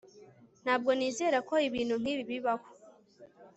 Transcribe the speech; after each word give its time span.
Ntabwo 0.63 0.89
nizera 0.97 1.37
ko 1.47 1.55
ibintu 1.67 1.95
nkibi 2.01 2.23
bibaho 2.29 2.67